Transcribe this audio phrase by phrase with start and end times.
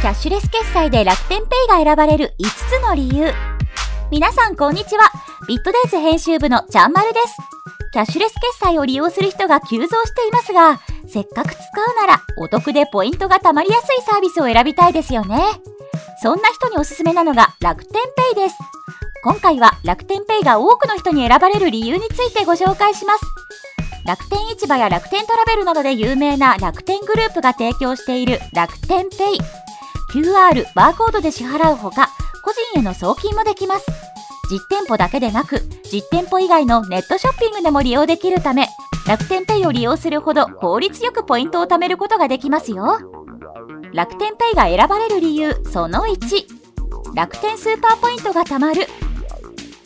[0.00, 3.34] キャッシュレス決済で楽天ペイが選ばれる5つの理由。
[4.10, 5.12] 皆さんこんにちは。
[5.46, 7.36] ビットデイズ編集部のちゃんまるです。
[7.92, 15.38] キャッシュレス決済を利用する人が急増していますが、せっかく使うならお得でポイントが貯まりやすいサービスを選びたいですよね。
[16.22, 18.00] そんな人におすすめなのが楽天ペ
[18.32, 18.56] イです。
[19.22, 23.24] 今回は楽天ペイが多くの人に選ばれる理由についてご紹介します。
[24.06, 29.69] 楽天市場や楽天トラベルなどで有名な楽天グループが提供している楽天ペイ。
[30.10, 32.08] QR、バーコードで支払うほか、
[32.44, 33.86] 個人への送金もできます。
[34.50, 35.60] 実店舗だけでなく、
[35.92, 38.68] 実店舗以外のネットショッピングでも利用できるため、
[39.06, 42.98] 楽天ペイを利用するほど効率よくポイントを貯めることができますよ。
[43.92, 48.86] 楽天ペイが選ばれる理由その1、楽天スーパーポイントが貯まる。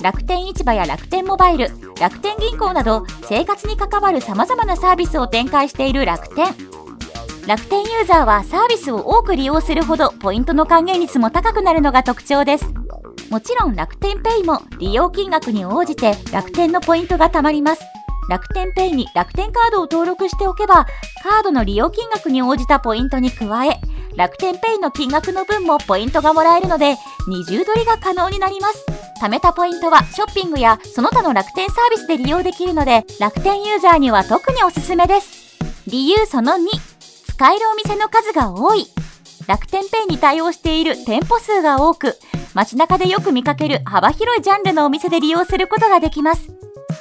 [0.00, 1.68] 楽天市場や楽天モバイル、
[2.00, 6.73] 楽天銀行など生活に関わる様々なサービスを展開している楽天。
[7.46, 12.64] 楽天ユーザーはサービスを多く利用するほどポイントの還元率も高くなるのが特徴です。
[13.28, 17.82] もちろん楽天ペイも利用金額に応じて楽天のポイントが貯まります。
[18.30, 20.86] 楽天ペイに楽天カードを登録しておけば、
[21.22, 23.78] カードの利用金額に応じたポイントに加え、
[24.16, 26.96] 楽天ペイの金額の分もポイントがもらえるので、
[27.28, 28.86] 二重取りが可能になります。
[29.20, 35.58] 貯めたポイントはショッピングやその他の楽天サービスで利用できるので、楽天ユーザーには特におすすめです。
[35.86, 36.93] 理由その2、
[37.34, 38.86] 使えるお店の数が多い。
[39.48, 42.16] 楽天ペイに対応している店舗数が多く、
[42.54, 46.48] 街中でよく見かける幅広いジャンルのお店で利用することができます。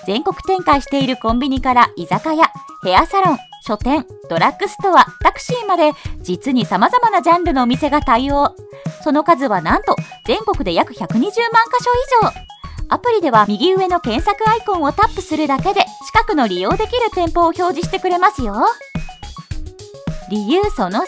[0.08, 2.52] 全国展開しているコンビニから居酒屋、
[2.84, 5.92] ヘアサロン、書店、ドラッグストア、タクシーまで
[6.24, 8.56] 実に様々なジャンルのお店が対応。
[9.04, 9.96] その数はなんと
[10.26, 11.92] 全国で約120万箇所
[12.24, 12.32] 以上。
[12.90, 18.66] アプリでは右上の検索アイコンをタップするだけで近くの利用できる店舗を表示してくれますよ。
[20.34, 21.06] 理由その3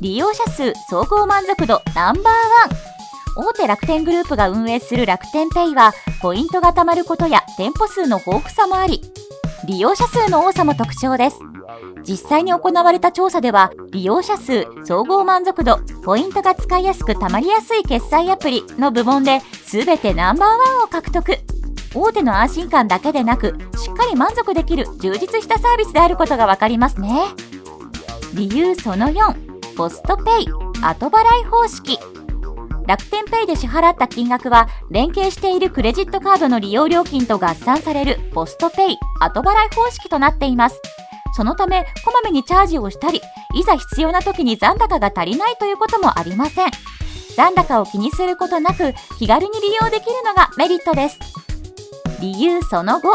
[0.00, 3.46] 利用者数総合満足度ナンバーワン。
[3.46, 9.02] 大手楽天グループが運営する楽天ペイはポイントが貯まることや店舗数の豊富さもあり
[9.66, 11.36] 利用者数の多さも特徴です。
[12.04, 21.36] 実際に行われた調査では利用者数総合満足度ポイントが使いやすく貯まりやすい決済アプリの部門で全てナンバーワンを獲得。
[21.94, 27.08] 大手の安心感だけでなくしっかり満足できる充実したサービスであることが分かりますね。
[28.34, 30.48] 理由その4ポストペイ
[30.82, 31.98] 後払い方式。
[32.86, 40.80] 楽天ペイで支払った金額は連携しているクレジットカードの利用料金と合算されるポストペイ後払い方式となっています。
[41.34, 43.20] そのためこまめにチャージをしたり
[43.54, 46.70] いざ必要な時に残高が足りないということもありません。
[47.36, 51.18] 残高を気にすることなく気軽に利用できるのがメリットです。
[52.20, 53.14] 理由その後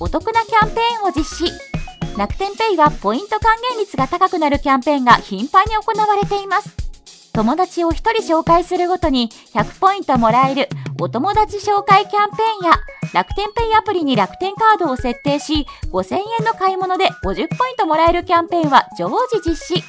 [0.00, 1.69] お得なキャンペーンを実施。
[2.20, 6.76] 楽天ペイはポイント還元率が高くなるキャンペーンが頻繁に行われています。
[7.32, 8.10] 友達を1人
[8.40, 10.68] 紹介するごとに100ポイントもらえる
[11.00, 12.72] お友達紹介キャンペーンや
[13.14, 19.82] 楽天ペイアプリに楽天カードを設定し5000円の買い物で50ポイントもらえるキャンペーンは常時実施。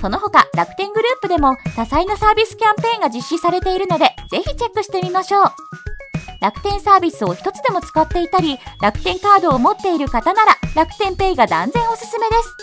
[0.00, 5.95] その他楽天グループでも多彩なサービスキャンペーンが実施されているのでぜひチェックしてみましょう。
[6.40, 12.56] 楽天サービスを一つでも使っていたり、楽天カードを持っている方なら、楽天ペイが断然おすすめです。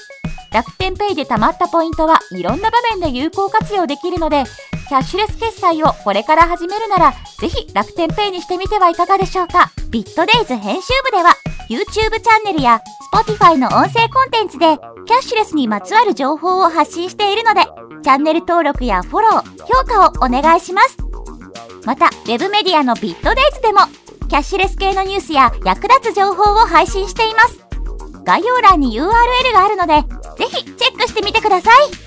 [0.52, 4.44] 楽天ペイで貯まったポイントはいろんな場面で有効活用できるので、
[4.88, 9.72] キャッシュレス決済をこれから始めるなら、ぜひ楽天ペイにしてみてはいかがでしょうか。
[9.90, 11.36] ビットデイズ編集部では、
[11.70, 12.82] YouTube チャンネルや
[13.12, 17.62] Spotify の音声コンテンツで、キャッシュレスにまつわる情報を発信しているので、
[18.04, 21.03] チャンネル登録やフォロー、評価をお願いします。
[21.86, 23.82] また、ウェブメディアのビットデイズでも、
[24.30, 27.64] キャッシュレス系のニュースや役立つ情報を配信しています。
[28.24, 29.10] 概要欄に URL
[29.54, 30.02] があるので、
[30.38, 32.03] ぜひチェックしてみてください。